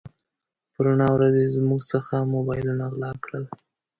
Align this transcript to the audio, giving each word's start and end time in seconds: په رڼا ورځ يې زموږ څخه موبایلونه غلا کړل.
په 0.73 0.79
رڼا 0.85 1.07
ورځ 1.13 1.33
يې 1.41 1.53
زموږ 1.55 1.81
څخه 1.91 2.15
موبایلونه 2.33 2.85
غلا 2.93 3.11
کړل. 3.23 3.43